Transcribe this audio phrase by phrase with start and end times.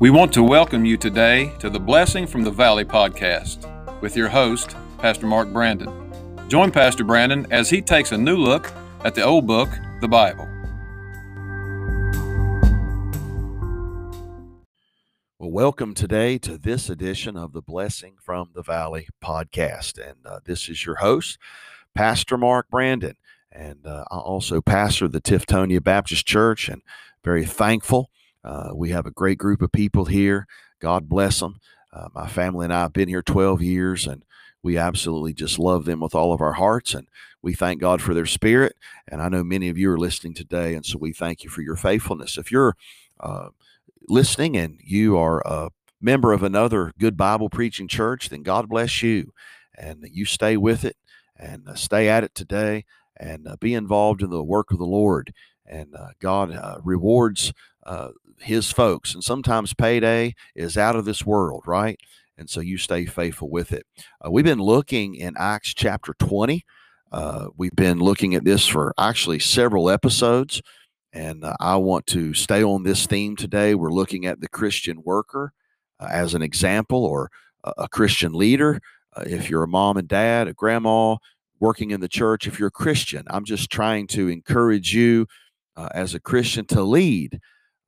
[0.00, 4.30] We want to welcome you today to the Blessing from the Valley podcast with your
[4.30, 5.90] host, Pastor Mark Brandon.
[6.48, 8.72] Join Pastor Brandon as he takes a new look
[9.04, 9.68] at the old book,
[10.00, 10.48] the Bible.
[15.38, 19.98] Well, welcome today to this edition of the Blessing from the Valley podcast.
[19.98, 21.36] And uh, this is your host,
[21.94, 23.16] Pastor Mark Brandon.
[23.52, 26.80] And uh, I also pastor the Tiftonia Baptist Church and
[27.22, 28.08] very thankful.
[28.44, 30.46] Uh, we have a great group of people here.
[30.80, 31.60] God bless them.
[31.92, 34.24] Uh, my family and I have been here 12 years, and
[34.62, 36.94] we absolutely just love them with all of our hearts.
[36.94, 37.08] And
[37.42, 38.76] we thank God for their spirit.
[39.08, 41.62] And I know many of you are listening today, and so we thank you for
[41.62, 42.38] your faithfulness.
[42.38, 42.76] If you're
[43.18, 43.48] uh,
[44.08, 49.02] listening and you are a member of another good Bible preaching church, then God bless
[49.02, 49.32] you.
[49.76, 50.96] And you stay with it
[51.36, 52.84] and uh, stay at it today
[53.16, 55.32] and uh, be involved in the work of the Lord.
[55.66, 57.52] And uh, God uh, rewards
[57.90, 59.14] uh, his folks.
[59.14, 61.98] And sometimes payday is out of this world, right?
[62.38, 63.84] And so you stay faithful with it.
[64.24, 66.64] Uh, we've been looking in Acts chapter 20.
[67.56, 70.62] we've been looking at this for actually several episodes.
[71.12, 73.74] And uh, I want to stay on this theme today.
[73.74, 75.52] We're looking at the Christian worker
[75.98, 77.30] uh, as an example or
[77.64, 78.80] a, Christian leader.
[79.14, 81.16] Uh, if you're a mom and dad, a grandma
[81.58, 85.26] working in the church, if you're a Christian, I'm just trying to encourage you
[85.76, 87.40] uh, as a Christian to lead,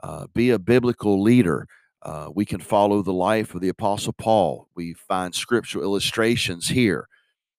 [0.02, 1.66] uh, be a biblical leader.
[2.02, 4.68] Uh, we can follow the life of the Apostle Paul.
[4.74, 7.08] We find scriptural illustrations here.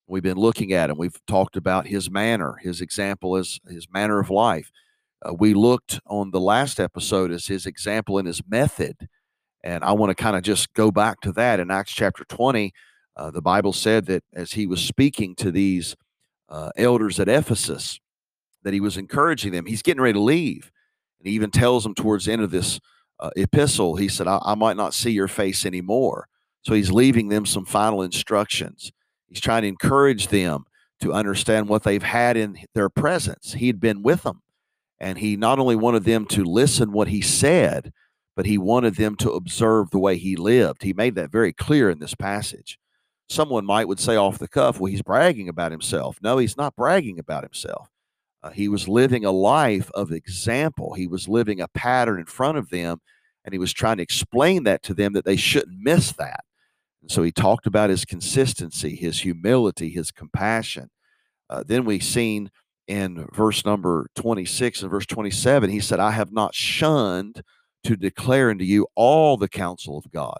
[0.06, 0.98] We've been looking at him.
[0.98, 4.70] We've talked about his manner, his example as his manner of life
[5.24, 9.08] uh, we looked on the last episode as his example and his method.
[9.62, 11.60] And I want to kind of just go back to that.
[11.60, 12.72] In Acts chapter 20,
[13.16, 15.96] uh, the Bible said that as he was speaking to these
[16.48, 17.98] uh, elders at Ephesus,
[18.62, 19.66] that he was encouraging them.
[19.66, 20.70] He's getting ready to leave.
[21.24, 22.80] And he even tells them towards the end of this
[23.18, 26.28] uh, epistle, he said, I-, I might not see your face anymore.
[26.60, 28.92] So he's leaving them some final instructions.
[29.28, 30.64] He's trying to encourage them
[31.00, 33.54] to understand what they've had in their presence.
[33.54, 34.42] He had been with them
[35.00, 37.92] and he not only wanted them to listen what he said,
[38.36, 40.82] but he wanted them to observe the way he lived.
[40.82, 42.78] He made that very clear in this passage.
[43.28, 46.18] Someone might would say off the cuff, well, he's bragging about himself.
[46.22, 47.88] No, he's not bragging about himself.
[48.44, 50.92] Uh, he was living a life of example.
[50.92, 53.00] He was living a pattern in front of them,
[53.42, 56.44] and he was trying to explain that to them that they shouldn't miss that.
[57.00, 60.90] And so he talked about his consistency, his humility, his compassion.
[61.48, 62.50] Uh, then we've seen
[62.86, 67.42] in verse number 26 and verse 27, he said, I have not shunned
[67.84, 70.38] to declare unto you all the counsel of God.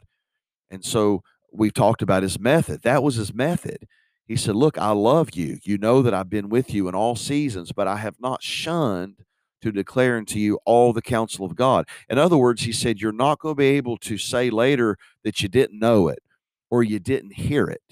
[0.71, 1.23] And so
[1.55, 2.83] we've talked about his method.
[2.83, 3.87] That was his method.
[4.27, 5.59] He said, Look, I love you.
[5.63, 9.25] You know that I've been with you in all seasons, but I have not shunned
[9.63, 11.89] to declare unto you all the counsel of God.
[12.09, 15.43] In other words, he said, You're not going to be able to say later that
[15.43, 16.23] you didn't know it
[16.71, 17.83] or you didn't hear it.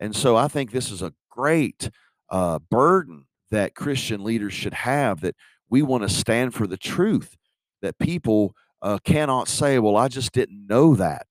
[0.00, 1.90] And so I think this is a great
[2.30, 5.34] uh, burden that Christian leaders should have that
[5.70, 7.36] we want to stand for the truth,
[7.82, 11.26] that people uh, cannot say, well, I just didn't know that.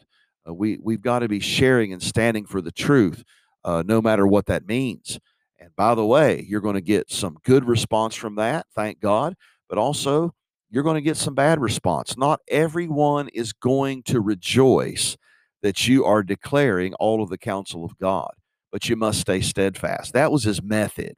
[0.48, 3.24] Uh, we, we've got to be sharing and standing for the truth,
[3.68, 5.20] uh, no matter what that means.
[5.60, 9.36] And by the way, you're going to get some good response from that, thank God,
[9.68, 10.34] but also
[10.70, 12.18] you're going to get some bad response.
[12.18, 15.18] Not everyone is going to rejoice
[15.62, 18.32] that you are declaring all of the counsel of God,
[18.72, 20.14] but you must stay steadfast.
[20.14, 21.16] That was his method.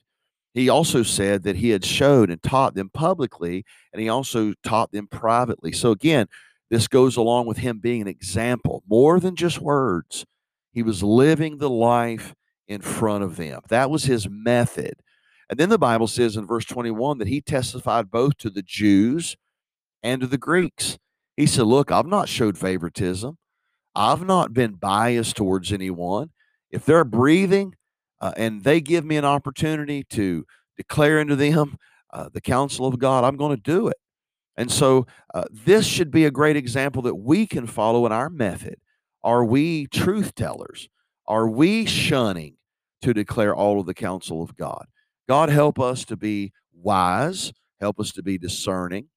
[0.55, 4.91] He also said that he had showed and taught them publicly, and he also taught
[4.91, 5.71] them privately.
[5.71, 6.25] So, again,
[6.71, 10.25] this goes along with him being an example, more than just words.
[10.71, 12.33] He was living the life
[12.69, 13.59] in front of them.
[13.67, 15.01] That was his method.
[15.49, 19.35] And then the Bible says in verse 21 that he testified both to the Jews
[20.03, 20.99] and to the Greeks.
[21.35, 23.37] He said, Look, I've not showed favoritism,
[23.95, 26.29] I've not been biased towards anyone.
[26.69, 27.73] If they're breathing,
[28.21, 30.45] uh, and they give me an opportunity to
[30.77, 31.77] declare into them
[32.13, 33.97] uh, the counsel of God, I'm going to do it.
[34.55, 38.29] And so uh, this should be a great example that we can follow in our
[38.29, 38.75] method.
[39.23, 40.89] Are we truth tellers?
[41.25, 42.57] Are we shunning
[43.01, 44.85] to declare all of the counsel of God?
[45.27, 49.07] God help us to be wise, help us to be discerning,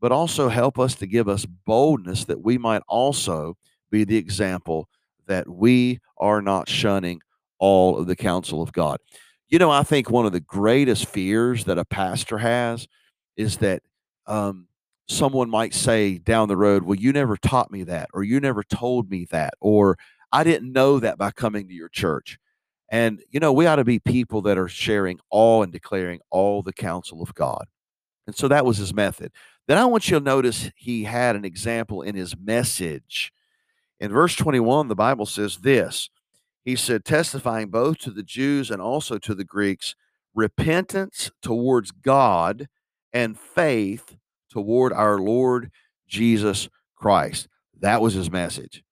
[0.00, 3.56] but also help us to give us boldness that we might also
[3.90, 4.88] be the example
[5.26, 7.20] that we are not shunning
[7.58, 8.98] all of the counsel of God.
[9.48, 12.88] You know, I think one of the greatest fears that a pastor has
[13.36, 13.82] is that
[14.26, 14.66] um,
[15.08, 18.62] someone might say down the road, Well, you never taught me that, or you never
[18.62, 19.98] told me that, or
[20.32, 22.38] I didn't know that by coming to your church.
[22.92, 26.62] And, you know, we ought to be people that are sharing all and declaring all
[26.62, 27.64] the counsel of God.
[28.26, 29.32] And so that was his method.
[29.66, 33.32] Then I want you to notice he had an example in his message.
[33.98, 36.10] In verse 21, the Bible says this
[36.66, 39.94] He said, testifying both to the Jews and also to the Greeks,
[40.34, 42.68] repentance towards God
[43.10, 44.16] and faith
[44.50, 45.70] toward our Lord
[46.06, 47.48] Jesus Christ.
[47.80, 48.84] That was his message.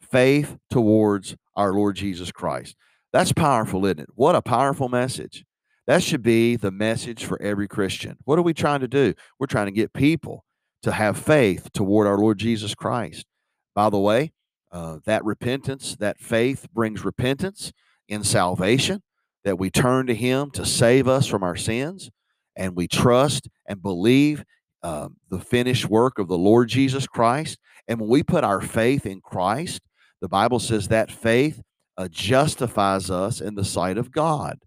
[0.00, 2.76] Faith towards our Lord Jesus Christ.
[3.12, 4.08] That's powerful, isn't it?
[4.14, 5.44] What a powerful message.
[5.86, 8.16] That should be the message for every Christian.
[8.24, 9.14] What are we trying to do?
[9.38, 10.44] We're trying to get people
[10.82, 13.26] to have faith toward our Lord Jesus Christ.
[13.74, 14.32] By the way,
[14.70, 17.72] uh, that repentance, that faith brings repentance
[18.08, 19.02] in salvation,
[19.44, 22.10] that we turn to Him to save us from our sins,
[22.56, 24.44] and we trust and believe
[24.82, 27.58] um, the finished work of the Lord Jesus Christ.
[27.88, 29.82] And when we put our faith in Christ,
[30.20, 31.62] the Bible says that faith
[31.96, 34.58] uh, justifies us in the sight of God.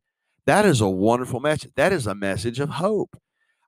[0.45, 1.71] That is a wonderful message.
[1.75, 3.17] That is a message of hope.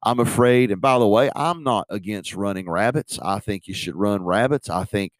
[0.03, 3.17] I'm afraid, and by the way, I'm not against running rabbits.
[3.21, 4.69] I think you should run rabbits.
[4.69, 5.11] I think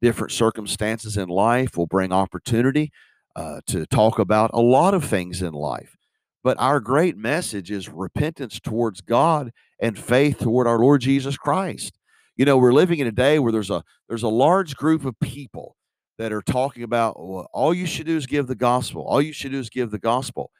[0.00, 2.90] different circumstances in life will bring opportunity
[3.36, 5.96] uh, to talk about a lot of things in life.
[6.42, 11.98] But our great message is repentance towards God and faith toward our Lord Jesus Christ.
[12.36, 15.18] You know, we're living in a day where there's a there's a large group of
[15.20, 15.76] people
[16.18, 19.02] that are talking about well, all you should do is give the gospel.
[19.02, 20.50] All you should do is give the gospel.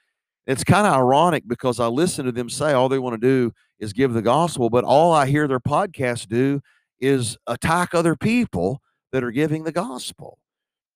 [0.46, 3.52] It's kind of ironic because I listen to them say all they want to do
[3.78, 6.60] is give the gospel, but all I hear their podcasts do
[7.00, 8.80] is attack other people
[9.12, 10.38] that are giving the gospel.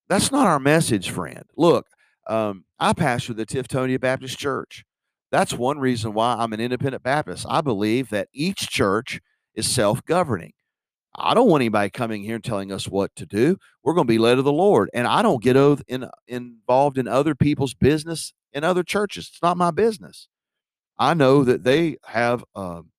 [0.09, 1.43] That's not our message, friend.
[1.55, 1.85] Look,
[2.27, 4.83] um, I pastor the Tiftonia Baptist Church.
[5.31, 7.45] That's one reason why I'm an independent Baptist.
[7.49, 9.19] I believe that each church
[9.55, 10.53] is self governing.
[11.17, 13.57] I don't want anybody coming here and telling us what to do.
[13.83, 14.89] We're going to be led of the Lord.
[14.93, 15.55] And I don't get
[15.87, 19.29] in, involved in other people's business in other churches.
[19.31, 20.27] It's not my business.
[20.99, 22.91] I know that they have um,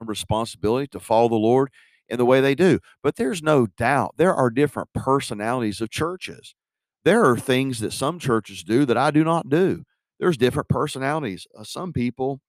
[0.00, 1.70] a responsibility to follow the Lord
[2.08, 2.80] in the way they do.
[3.02, 6.54] But there's no doubt there are different personalities of churches.
[7.04, 9.84] There are things that some churches do that I do not do.
[10.18, 11.46] There's different personalities.
[11.58, 12.40] Uh, some people,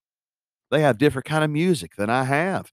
[0.71, 2.71] they have different kind of music than I have.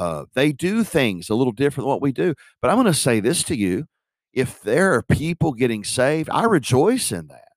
[0.00, 2.34] Uh, they do things a little different than what we do.
[2.62, 3.84] But I'm going to say this to you
[4.32, 7.48] if there are people getting saved, I rejoice in that.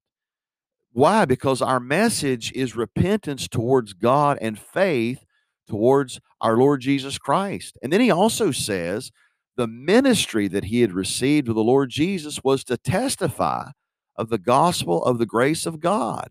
[0.91, 1.23] Why?
[1.23, 5.23] Because our message is repentance towards God and faith
[5.69, 7.77] towards our Lord Jesus Christ.
[7.81, 9.11] And then he also says
[9.55, 13.69] the ministry that he had received of the Lord Jesus was to testify
[14.17, 16.29] of the gospel of the grace of God.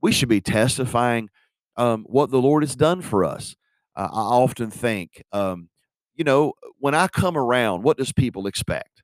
[0.00, 1.28] We should be testifying
[1.76, 3.56] um, what the Lord has done for us.
[3.96, 5.68] Uh, I often think, um,
[6.14, 9.02] you know, when I come around, what does people expect?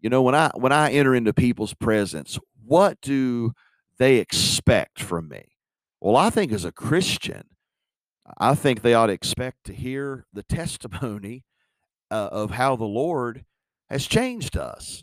[0.00, 3.52] You know, when I when I enter into people's presence, what do
[3.98, 5.52] they expect from me?
[6.00, 7.44] Well, I think as a Christian,
[8.38, 11.44] I think they ought to expect to hear the testimony
[12.10, 13.44] uh, of how the Lord
[13.88, 15.02] has changed us.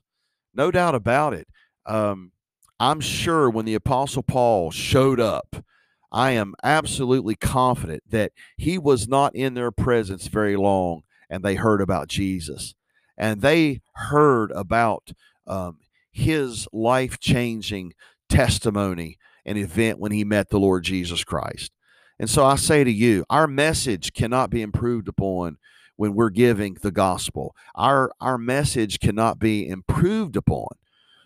[0.53, 1.47] No doubt about it.
[1.85, 2.31] Um,
[2.79, 5.63] I'm sure when the Apostle Paul showed up,
[6.12, 11.56] I am absolutely confident that he was not in their presence very long and they
[11.56, 12.75] heard about Jesus.
[13.18, 15.12] And they heard about
[15.48, 15.78] um,
[16.12, 17.94] his life changing
[18.30, 21.72] testimony and event when he met the Lord Jesus Christ.
[22.19, 25.58] And so I say to you, our message cannot be improved upon
[25.96, 27.56] when we're giving the gospel.
[27.75, 30.68] Our our message cannot be improved upon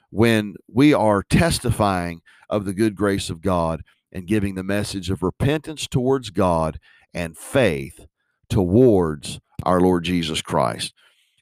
[0.10, 3.84] when we are testifying of the good grace of God
[4.15, 6.79] and giving the message of repentance towards God
[7.13, 8.07] and faith
[8.50, 10.93] towards our Lord Jesus Christ.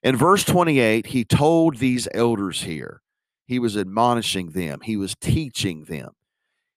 [0.01, 3.01] In verse 28, he told these elders here,
[3.45, 6.11] he was admonishing them, he was teaching them.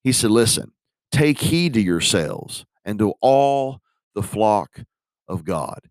[0.04, 0.72] He said, Listen,
[1.16, 3.80] Take heed to yourselves and to all
[4.14, 4.82] the flock
[5.26, 5.88] of God.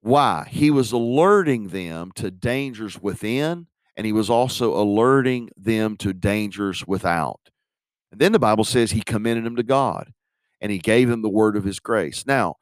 [0.00, 0.48] Why?
[0.50, 6.86] He was alerting them to dangers within, and he was also alerting them to dangers
[6.86, 7.50] without.
[8.10, 10.12] And then the Bible says he commended them to God
[10.60, 12.24] and he gave them the word of his grace.
[12.26, 12.56] Now,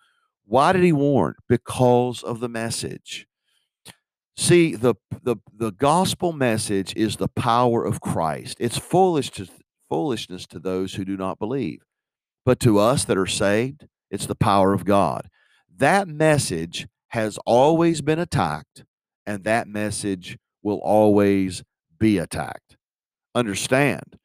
[0.46, 1.34] why did he warn?
[1.48, 3.26] Because of the message.
[4.36, 8.56] See, the, the, the gospel message is the power of Christ.
[8.58, 9.48] It's foolish to,
[9.88, 11.82] foolishness to those who do not believe.
[12.44, 15.28] But to us that are saved, it's the power of God.
[15.74, 18.84] That message has always been attacked,
[19.24, 21.62] and that message will always
[21.98, 22.76] be attacked.
[23.34, 24.18] Understand,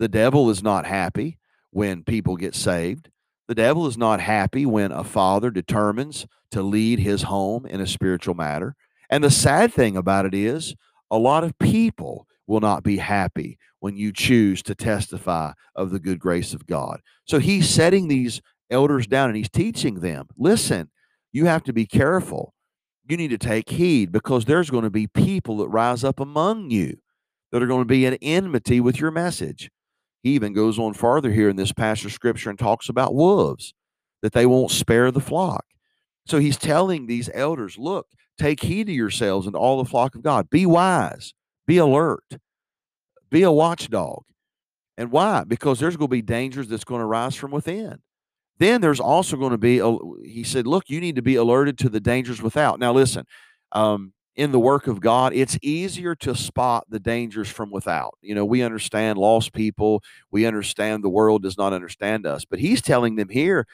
[0.00, 1.38] the devil is not happy
[1.70, 3.10] when people get saved.
[3.46, 7.86] The devil is not happy when a father determines to lead his home in a
[7.86, 8.74] spiritual matter.
[9.08, 10.74] And the sad thing about it is,
[11.10, 16.00] a lot of people will not be happy when you choose to testify of the
[16.00, 17.00] good grace of God.
[17.24, 18.40] So he's setting these
[18.70, 20.90] elders down and he's teaching them listen,
[21.32, 22.54] you have to be careful.
[23.08, 26.70] you need to take heed because there's going to be people that rise up among
[26.70, 26.98] you
[27.50, 29.70] that are going to be in enmity with your message.
[30.22, 33.74] He even goes on farther here in this passage of scripture and talks about wolves,
[34.22, 35.64] that they won't spare the flock.
[36.26, 38.06] So he's telling these elders, look,
[38.38, 40.50] take heed to yourselves and all the flock of God.
[40.50, 41.32] Be wise,
[41.66, 42.24] be alert,
[43.30, 44.24] be a watchdog.
[44.98, 45.44] And why?
[45.44, 48.00] Because there's going to be dangers that's going to rise from within.
[48.58, 51.78] Then there's also going to be, a, he said, look, you need to be alerted
[51.78, 52.78] to the dangers without.
[52.78, 53.24] Now, listen,
[53.72, 58.16] um, in the work of God, it's easier to spot the dangers from without.
[58.22, 62.58] You know, we understand lost people, we understand the world does not understand us, but
[62.58, 63.66] he's telling them here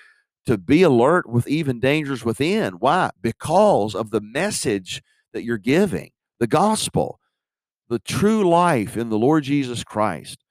[0.44, 2.74] to be alert with even dangers within.
[2.74, 3.10] Why?
[3.22, 7.20] Because of the message that you're giving, the gospel,
[7.88, 10.42] the true life in the Lord Jesus Christ.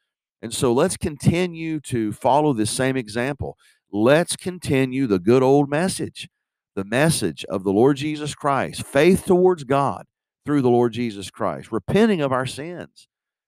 [0.42, 3.58] And so let's continue to follow this same example.
[3.92, 6.30] Let's continue the good old message,
[6.76, 10.06] the message of the Lord Jesus Christ, faith towards God
[10.46, 13.08] through the Lord Jesus Christ, repenting of our sins,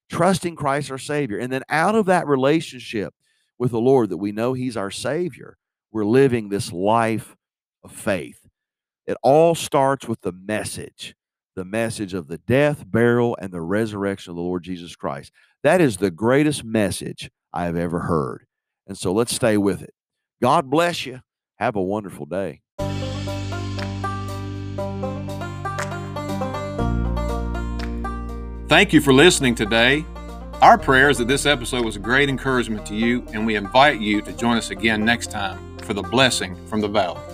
[0.09, 1.37] trusting Christ our Savior.
[1.37, 3.13] And then out of that relationship
[3.59, 5.57] with the Lord that we know He's our Savior,
[5.91, 7.35] we're living this life
[7.83, 8.47] of faith.
[9.05, 11.15] It all starts with the message
[11.57, 15.31] the message of the death, burial, and the resurrection of the Lord Jesus Christ.
[15.63, 18.45] That is the greatest message I have ever heard.
[18.85, 19.95] And so let's stay with it.
[20.39, 21.21] God bless you.
[21.57, 22.61] Have a wonderful day.
[28.67, 30.03] Thank you for listening today.
[30.61, 34.01] Our prayer is that this episode was a great encouragement to you, and we invite
[34.01, 37.26] you to join us again next time for the blessing from the valley.